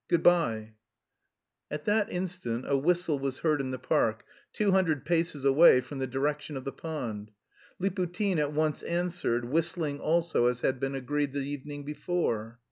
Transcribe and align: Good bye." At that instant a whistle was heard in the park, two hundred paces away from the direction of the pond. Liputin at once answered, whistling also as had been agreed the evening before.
Good 0.07 0.23
bye." 0.23 0.73
At 1.69 1.85
that 1.85 2.11
instant 2.11 2.65
a 2.67 2.75
whistle 2.75 3.19
was 3.19 3.41
heard 3.41 3.61
in 3.61 3.69
the 3.69 3.77
park, 3.77 4.25
two 4.51 4.71
hundred 4.71 5.05
paces 5.05 5.45
away 5.45 5.79
from 5.79 5.99
the 5.99 6.07
direction 6.07 6.57
of 6.57 6.63
the 6.63 6.71
pond. 6.71 7.29
Liputin 7.79 8.39
at 8.39 8.51
once 8.51 8.81
answered, 8.81 9.45
whistling 9.45 9.99
also 9.99 10.47
as 10.47 10.61
had 10.61 10.79
been 10.79 10.95
agreed 10.95 11.33
the 11.33 11.41
evening 11.45 11.83
before. 11.85 12.57